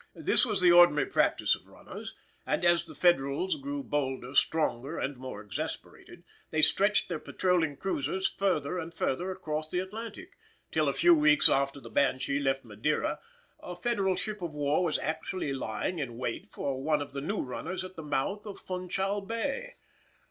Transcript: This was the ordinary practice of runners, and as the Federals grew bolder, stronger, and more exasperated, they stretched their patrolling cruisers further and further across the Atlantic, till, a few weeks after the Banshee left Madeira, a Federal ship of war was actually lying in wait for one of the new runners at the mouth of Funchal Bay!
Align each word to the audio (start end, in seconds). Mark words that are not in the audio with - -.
This 0.15 0.47
was 0.47 0.61
the 0.61 0.71
ordinary 0.71 1.05
practice 1.05 1.53
of 1.53 1.67
runners, 1.67 2.15
and 2.43 2.65
as 2.65 2.85
the 2.85 2.95
Federals 2.95 3.53
grew 3.55 3.83
bolder, 3.83 4.33
stronger, 4.33 4.97
and 4.97 5.15
more 5.15 5.41
exasperated, 5.43 6.23
they 6.49 6.63
stretched 6.63 7.07
their 7.07 7.19
patrolling 7.19 7.77
cruisers 7.77 8.27
further 8.27 8.79
and 8.79 8.95
further 8.95 9.29
across 9.29 9.69
the 9.69 9.77
Atlantic, 9.77 10.39
till, 10.71 10.89
a 10.89 10.93
few 10.93 11.13
weeks 11.13 11.47
after 11.49 11.79
the 11.79 11.91
Banshee 11.91 12.39
left 12.39 12.65
Madeira, 12.65 13.19
a 13.59 13.75
Federal 13.75 14.15
ship 14.15 14.41
of 14.41 14.55
war 14.55 14.83
was 14.83 14.97
actually 14.97 15.53
lying 15.53 15.99
in 15.99 16.17
wait 16.17 16.49
for 16.49 16.81
one 16.81 17.03
of 17.03 17.13
the 17.13 17.21
new 17.21 17.39
runners 17.43 17.83
at 17.83 17.95
the 17.95 18.01
mouth 18.01 18.47
of 18.47 18.59
Funchal 18.59 19.21
Bay! 19.21 19.75